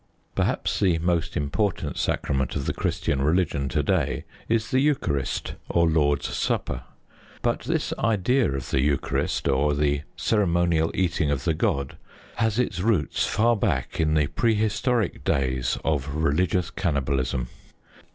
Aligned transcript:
Perhaps 0.33 0.79
the 0.79 0.97
most 0.97 1.37
important 1.37 1.95
sacrament 1.95 2.55
of 2.55 2.65
the 2.65 2.73
Christian 2.73 3.21
religion 3.21 3.69
to 3.69 3.83
day 3.83 4.25
is 4.49 4.71
the 4.71 4.79
Eucharist, 4.79 5.53
or 5.69 5.87
Lord's 5.87 6.25
Supper. 6.29 6.81
But 7.43 7.59
this 7.65 7.93
idea 7.99 8.49
of 8.51 8.71
the 8.71 8.81
Eucharist, 8.81 9.47
or 9.47 9.75
the 9.75 10.01
ceremonial 10.15 10.89
eating 10.95 11.29
of 11.29 11.43
the 11.43 11.53
god, 11.53 11.97
has 12.37 12.57
its 12.57 12.79
roots 12.79 13.27
far 13.27 13.55
back 13.55 13.99
in 13.99 14.15
the 14.15 14.25
prehistoric 14.25 15.23
days 15.23 15.77
of 15.85 16.15
religious 16.15 16.71
cannibalism. 16.71 17.47